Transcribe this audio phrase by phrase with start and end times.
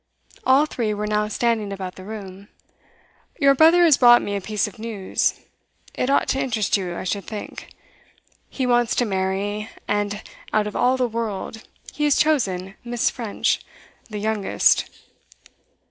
[0.47, 2.47] All three were now standing about the room.
[3.39, 5.39] 'Your brother has brought me a piece of news.
[5.93, 7.69] It ought to interest you, I should think.
[8.49, 11.61] He wants to marry, and out of all the world,
[11.93, 13.11] he has chosen Miss.
[13.11, 13.59] French
[14.09, 14.89] the youngest.